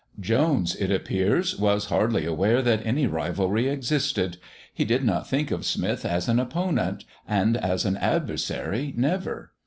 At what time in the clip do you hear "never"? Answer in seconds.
8.97-9.51